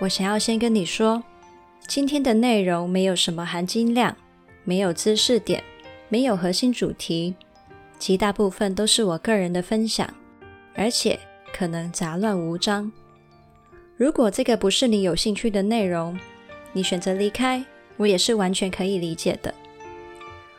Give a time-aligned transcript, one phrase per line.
[0.00, 1.22] 我想要先跟你说，
[1.86, 4.16] 今天的内容没有什么含金量，
[4.64, 5.62] 没有知识点，
[6.08, 7.34] 没有核心主题，
[7.98, 10.08] 其大部分都是我个人的分享，
[10.74, 11.20] 而且
[11.52, 12.90] 可能杂乱无章。
[13.98, 16.18] 如果这个不是你有兴趣的内容，
[16.72, 17.62] 你选择离开，
[17.98, 19.54] 我也是完全可以理解的。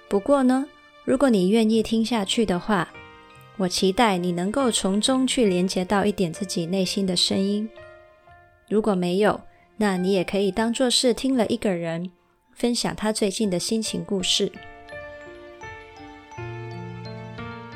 [0.07, 0.67] 不过呢，
[1.03, 2.87] 如果你愿意听下去的话，
[3.57, 7.67] 我期待你能够从中去连接到一点自己内心的声音。
[8.71, 9.41] 如果没有，
[9.75, 12.09] 那你也可以当作是听了一个人
[12.53, 14.49] 分享他最近的心情故事。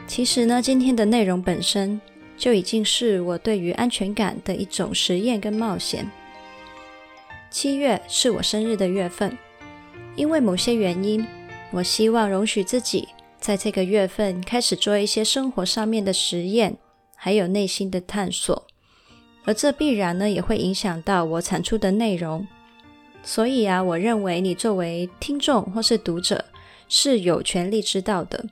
[0.07, 1.99] 其实呢，今天的内容本身
[2.37, 6.09] 就已经是我对于安全感的一种实验跟冒险。
[7.51, 9.37] 七月是我生日的月份，
[10.15, 11.27] 因为某些原因，
[11.71, 13.09] 我希望容许自己。
[13.37, 16.77] 在这个月份开始做一些生活上面的实验，
[17.17, 18.65] 还有内心的探索，
[19.45, 22.45] 而这必然呢也会影响到我产出的内容。
[23.23, 26.45] 所以啊，我认为你作为听众或是读者
[26.87, 28.45] 是有权利知道的。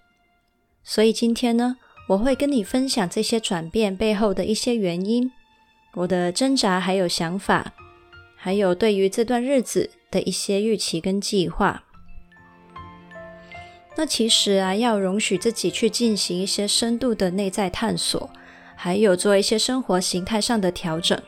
[0.84, 1.78] 所以今天呢，
[2.10, 5.32] 我会跟你分享这些转变背后的一些原因，
[5.94, 7.74] 我的挣扎还有想法，
[8.36, 11.84] 还有对于这段日子的一些预期跟计划。
[13.96, 18.28] 那其实啊，要容许自己去进行一些深度的内在探索，
[18.76, 21.20] 还有做一些生活形态上的调整，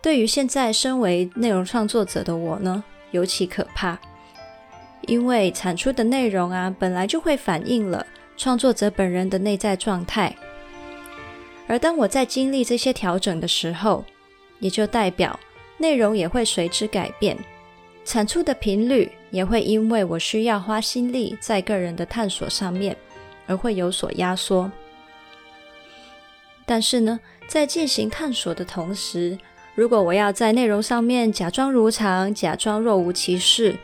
[0.00, 3.98] 对于现在身为内容创作者的我呢，尤其可怕。
[5.02, 10.34] 因为产出的内容啊，本来就会反映了创作者本人的内在状态，
[11.66, 14.04] 而当我在经历这些调整的时候，
[14.60, 15.38] 也就代表
[15.78, 17.36] 内容也会随之改变，
[18.04, 19.10] 产出的频率。
[19.32, 22.94] 也会因为我需要花心力在个人的探索上面，
[23.46, 24.70] 而会有所压缩。
[26.64, 29.38] 但是呢，在进行探索的同时，
[29.74, 33.76] 如果我要在内容上面假装如常，假装若无其事，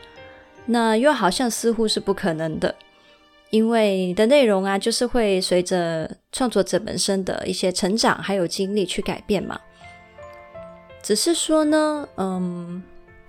[0.65, 2.75] 那又好像似乎是不可能的，
[3.49, 9.59] 因为你的内容啊，就是会随着创作者本身的一些成长还有经历去改变嘛。
[11.01, 12.83] 只是说呢，嗯，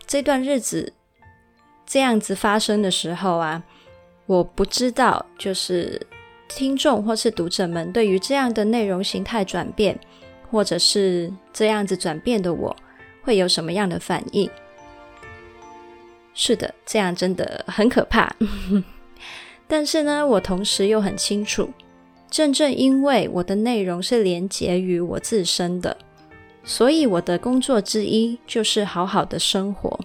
[0.06, 0.92] 这段日子。
[1.92, 3.60] 这样子发生的时候啊，
[4.26, 6.00] 我不知道，就是
[6.50, 9.98] 听众或是读者们对于这样的内容形态转变，
[10.50, 12.76] 或者是这样子转变的我，
[13.22, 14.50] 会有什么样的反应？
[16.34, 18.34] 是的，这样真的很可怕。
[19.66, 21.70] 但是呢，我同时又很清楚，
[22.28, 25.96] 正正因为我的内容是连结于我自身的，
[26.64, 29.98] 所以我的工作之一就是好好的生活。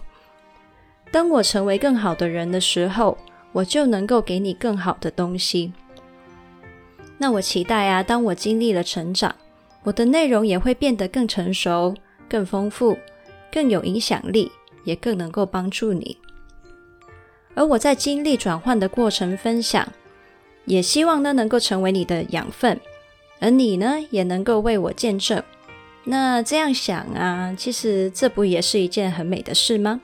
[1.12, 3.18] 当我成为更好的人的时候，
[3.52, 5.74] 我就能够给你更好的东西。
[7.18, 9.34] 那我期待啊，当我经历了成长，
[9.84, 11.96] 我的内容也会变得更成熟、
[12.28, 12.98] 更丰富、
[13.52, 14.52] 更有影响力，
[14.84, 16.18] 也更能够帮助你。
[17.54, 19.88] 而我在经历转换的过程分享，
[20.66, 22.80] 也希望呢能够成为你的养分，
[23.40, 25.42] 而你呢也能够为我见证。
[26.04, 30.02] 那这样想啊，其实这不也是一件很美的事吗？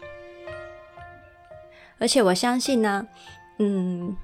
[1.99, 3.05] 而且我相信呢，
[3.59, 4.15] 嗯，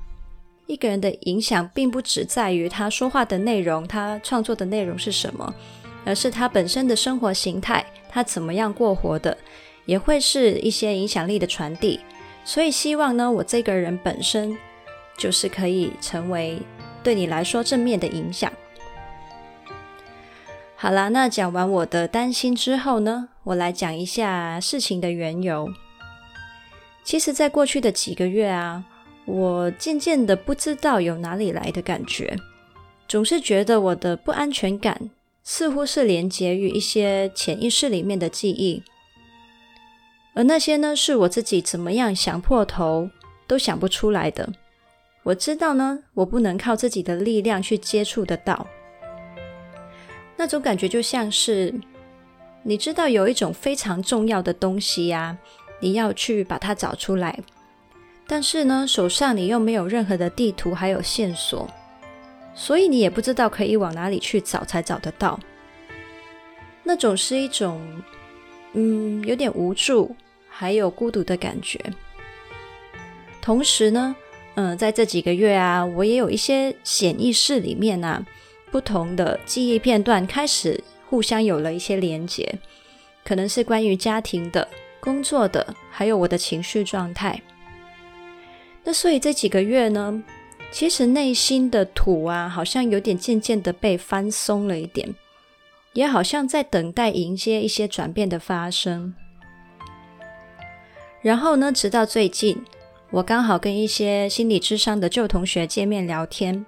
[0.67, 5.53] 一个人的影响并不只在于他说话的内容，他创作的内容是什么，
[6.05, 9.38] 而是他本身的生活形态，他怎么样过活的，
[9.85, 12.00] 也会是一些影响力的传递。
[12.44, 14.57] 所以希望呢，我这个人本身
[15.17, 16.61] 就是可以成为
[17.01, 18.52] 对你来说正面的影响。
[20.75, 25.67] 好啦，那讲完我的担心之后呢，我来讲一下事情的缘由。
[27.03, 28.84] 其实，在过去的几个月啊，
[29.28, 32.38] 我渐渐的不知道有哪里来的感觉，
[33.09, 35.09] 总是觉得我的不安全感
[35.44, 38.82] 似乎是连接于一些潜意识里面的记忆，
[40.34, 43.09] 而那些呢，是我自己怎么样想破头
[43.46, 44.50] 都想不出来的。
[45.24, 48.66] 我知道呢，我不能靠自己的力量去接触得到，
[50.38, 51.73] 那种感觉就像是，
[52.64, 55.38] 你知道有一种非常重要的东西呀。
[55.80, 57.40] 你要去把它找出来，
[58.28, 61.66] 但是呢，手上你又没有任何的地图，还有线索，
[62.53, 65.40] 所以你也不知道可以往哪里去找才找得到。
[66.84, 67.82] 那种是一种，
[68.74, 70.14] 嗯，有点无助，
[70.50, 71.79] 还有孤独的感觉。
[73.41, 74.14] 同时呢，
[74.56, 78.26] 嗯、在这几个月啊，我也有一些潜意识里面啊，
[78.72, 82.59] 不同的记忆片段开始互相有了一些连结，
[83.23, 84.68] 可能是关于家庭的、
[85.00, 87.41] 工作的，还有我的情绪状态。
[88.87, 90.23] 那所以这几个月呢，
[90.72, 95.13] 其实内心的土啊，好像有点渐渐的被翻松了一点，
[95.91, 99.13] 也好像在等待迎接一些转变的发生。
[101.22, 102.63] 然后呢，直到最近。
[103.09, 106.66] 我刚好跟一些心理智商的旧同学见面聊天，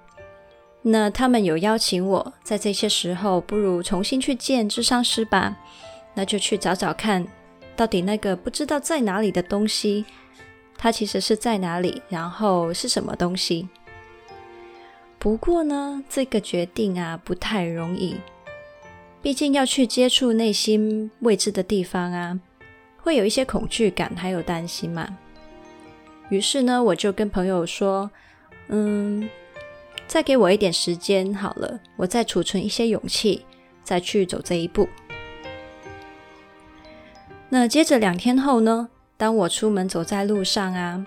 [0.82, 5.56] 那他们有邀请我在这些时候，不如重新去见智商师吧。
[6.12, 7.26] 那就去找找看，
[7.74, 10.04] 到底那个不知道在哪里的东西，
[10.82, 13.68] 它其实是在哪里，然后是什么东西。
[15.18, 18.16] 不过呢，这个决定啊不太容易，
[19.20, 22.40] 毕竟要去接触内心未知的地方啊，
[22.96, 25.18] 会有一些恐惧感，还有担心嘛。
[26.30, 28.10] 于是呢，我就跟朋友说
[28.68, 29.28] ：“嗯，
[30.06, 33.44] 再给我一点时间好了，我再储存一些勇气，
[33.84, 34.88] 再去走这一步。”
[37.52, 38.88] 那接着两天后呢，
[39.20, 41.04] 当我出门走在路上啊，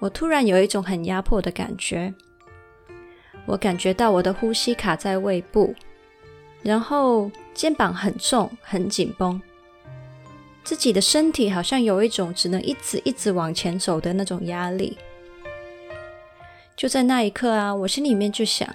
[0.00, 2.12] 我突然有一种很压迫的感觉，
[3.46, 5.72] 我感觉到我的呼吸卡在胃部，
[6.60, 9.40] 然后肩膀很重，很紧绷。
[10.64, 14.98] 自己的身体好像有一种只能一直一直往前走的那种压力。
[16.74, 18.68] 就在那一刻啊，我心里面就想：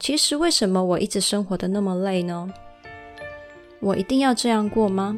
[0.00, 2.52] 其实为什么我一直生活的那么累呢？
[3.78, 5.16] 我一定要这样过吗？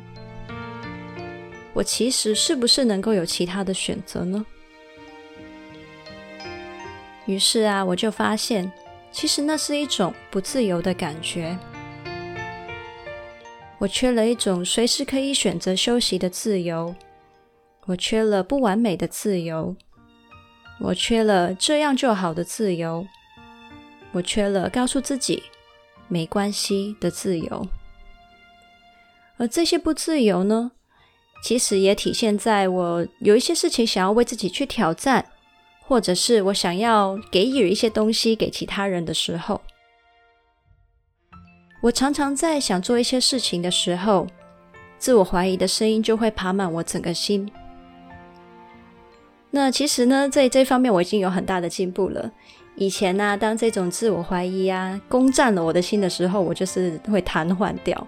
[1.74, 4.44] 我其实是不是能够有其他的选择呢？
[7.26, 8.70] 于是啊，我就发现，
[9.10, 11.56] 其实那是一种不自由的感觉。
[13.78, 16.94] 我缺了一种随时可以选择休息的自由，
[17.86, 19.74] 我缺了不完美的自由，
[20.80, 23.06] 我缺了这样就好的自由，
[24.12, 25.42] 我缺了告诉自己
[26.08, 27.66] 没关系的自由。
[29.36, 30.72] 而这些不自由呢，
[31.42, 35.26] 其实也体现在我有一些事情想要为自己去挑战，
[35.80, 39.60] 或者是我想要给予一些东西给其他人的时候。
[41.82, 44.28] 我常常在想做一些事情的时候，
[44.98, 47.50] 自我怀疑的声音就会爬满我整个心。
[49.50, 52.30] 那其实呢，在这方面我已经有很大的进步了。
[52.76, 58.06] 以前呢、当这种自我怀疑啊攻占了我的心的时候，我就是会瘫痪掉。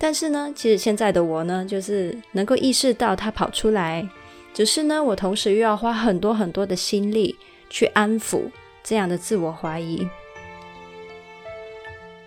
[0.00, 4.08] 但是呢，其实现在的我呢，就是能够意识到它跑出来，
[4.52, 7.36] 只是呢，我同时又要花很多很多的心力
[7.68, 8.44] 去安抚
[8.82, 10.08] 这样的自我怀疑。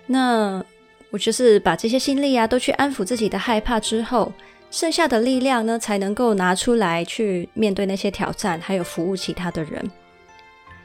[0.05, 0.63] 那。
[1.13, 4.33] 我就是把这些心力啊，都去安抚自己的害怕之后，
[4.71, 9.91] 剩下的力量呢，才能够拿出来去面对那些挑战，还有服务其他的人。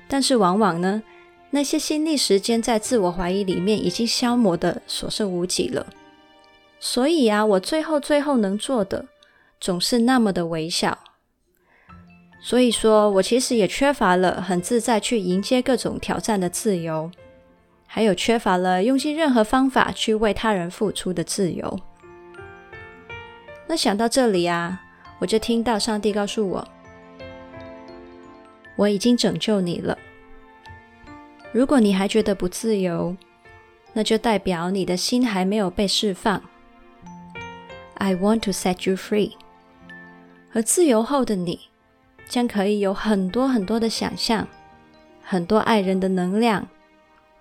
[0.07, 1.03] 但是往往呢，
[1.49, 5.87] 那些心力时间在自我怀疑里面已经消磨得所剩无几了。
[6.81, 9.07] 所以啊，我最后最后能做的，
[9.61, 10.99] 总是那么的微小。
[12.41, 17.11] 所以说，我其实也缺乏了很自在去迎接各种挑战的自由。
[17.91, 21.81] 还有缺乏了用尽任何方法去为他人付出的自由。
[23.67, 24.81] 那想到这里啊，
[25.19, 26.69] 我就听到上帝告诉我
[28.77, 29.99] ：“我已经拯救你了。
[31.51, 33.17] 如果你还觉得不自由，
[33.95, 36.43] 那就代表你的心还没有被释放。
[37.99, 39.35] I want to set you free。
[40.53, 41.61] 而自由后的你，
[42.29, 44.49] 将可以有很多很多的想象，
[45.23, 46.67] 很多爱人的能量。”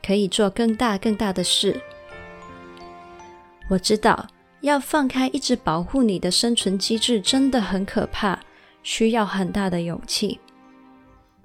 [0.06, 1.82] 可以做更大更大的事。
[3.68, 4.28] 我知道，
[4.62, 8.40] 要放开一直保护你的生存机制真的很可怕，
[8.84, 10.40] 需要很大的勇气。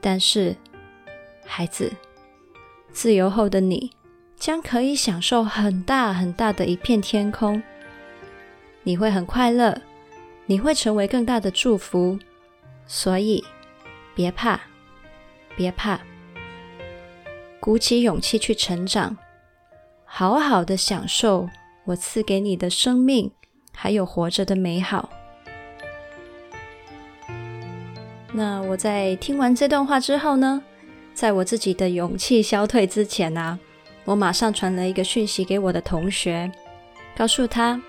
[0.00, 0.54] 但是，
[1.44, 1.90] 孩子，
[2.92, 3.90] 自由后的你
[4.36, 7.60] 将可以享受很大很大的一片天空。
[8.82, 9.80] 你会很快乐，
[10.46, 12.18] 你会成为更大的祝福。
[12.86, 13.44] 所以，
[14.14, 14.60] 别怕，
[15.56, 16.00] 别怕。
[17.60, 19.16] 鼓起勇气去成长，
[20.04, 21.48] 好好的享受
[21.84, 23.30] 我赐给你的生命，
[23.72, 25.08] 还有活着的美好。
[28.32, 30.60] 那我在听完这段话之后呢，
[31.14, 33.58] 在我自己的勇气消退之前啊，
[34.04, 36.50] 我马上传了一个讯息给我的同学，
[37.16, 37.80] 告诉他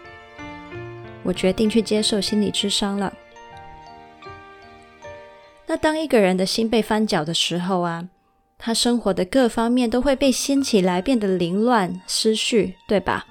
[1.24, 3.13] 我决定去接受心理智商了。
[5.65, 8.08] 那当一个人的心被翻搅的时候啊，
[8.58, 13.25] 他生活的各方面都会被掀起来，变得凌乱、失序，对吧？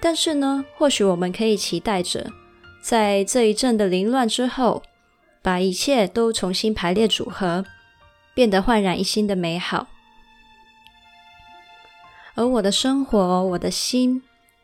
[0.00, 2.30] 但是呢，或许我们可以期待着，
[2.82, 4.82] 在这一阵的凌乱之后，
[5.40, 7.64] 把一切都重新排列组合，
[8.34, 9.88] 变得焕然一新的美好。
[12.34, 14.22] 而我的生活、我的心、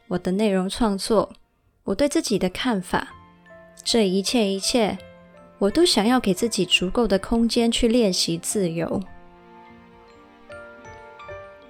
[0.08, 1.32] 我的内容创作、
[1.88, 3.14] 我对自己的看法，
[3.82, 4.98] 这一切一切，
[5.58, 9.02] 我都想要给自己足够的空间去练习自由。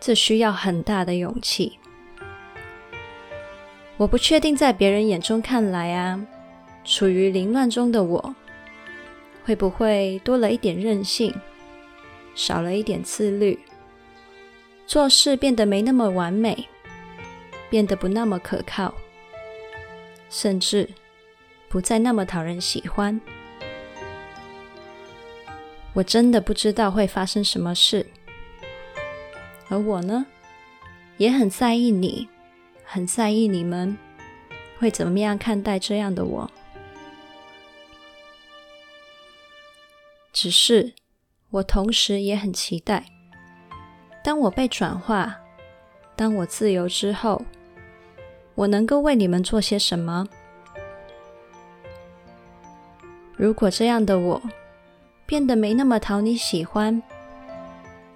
[0.01, 1.79] 这需要很大的勇气。
[3.97, 6.21] 我不确定在别人眼中看来啊，
[6.85, 8.35] 处于凌乱中的我，
[9.45, 11.33] 会不会多了一点任性，
[12.35, 13.57] 少了一点自律，
[14.85, 16.67] 做事变得没那么完美，
[17.71, 18.93] 变得不那么可靠，
[20.31, 20.89] 甚至
[21.69, 23.21] 不再那么讨人喜欢。
[25.95, 28.07] 我真的不知道会发生什么事。
[29.69, 30.27] 而我呢，
[31.17, 32.29] 也很在意你，
[32.85, 33.97] 很在意你们
[34.79, 36.51] 会怎么样看待这样的我。
[40.33, 40.95] 只是
[41.51, 43.05] 我同时也很期待，
[44.23, 45.37] 当我被转化，
[46.15, 47.43] 当我自由之后，
[48.59, 50.27] 我能够为你们做些什么？
[53.37, 54.43] 如果这样的我
[55.27, 57.01] 变得没那么讨你喜欢，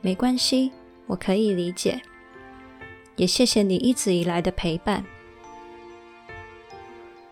[0.01, 0.73] 没关系。
[1.07, 2.03] 我可以理解，
[3.15, 5.05] 也谢谢你一直以来的陪伴。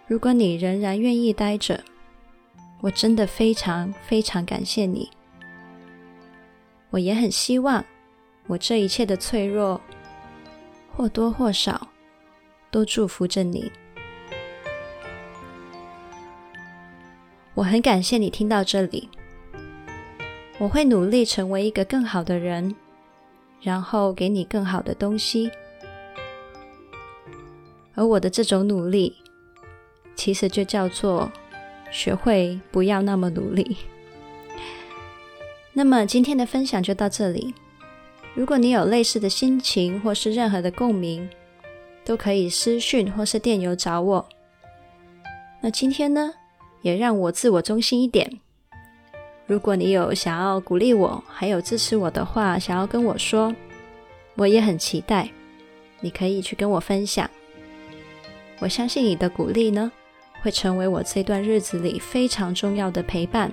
[0.06, 1.82] 如果你仍然愿意待着，
[2.80, 5.10] 我真的非常非常感谢你。
[6.90, 7.84] 我也很希望
[8.46, 9.80] 我这一切的脆弱，
[10.94, 11.88] 或多或少
[12.70, 13.70] 都祝福着你。
[17.54, 19.08] 我很感谢你听到这里，
[20.58, 22.74] 我会努力成为一个更好的人。
[23.62, 25.50] 然后给你更好的东西，
[27.94, 29.14] 而我的这种努力，
[30.16, 31.30] 其实就叫做
[31.90, 33.76] 学会不要那么努力。
[35.74, 37.52] 那么今天的分享就到这里。
[38.32, 41.28] 如果你有类似的心情或是任何的共鸣，
[42.10, 44.28] 都可以私讯或是电邮找我。
[45.60, 46.34] 那今天呢，
[46.82, 48.40] 也让我自我中心一点。
[49.46, 53.54] 如果你有想要鼓励我，还有支持我的话，想要跟我说，
[54.34, 55.28] 我也很期待。
[56.00, 57.30] 你可以去跟我分享。
[58.58, 59.92] 我相信你的鼓励呢，
[60.42, 63.52] 会成为我这段日子里非常重要的陪伴。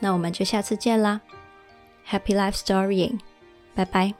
[0.00, 1.20] 那我们就下次见啦
[2.08, 3.20] ，Happy Life Storying，
[3.76, 4.12] 拜拜。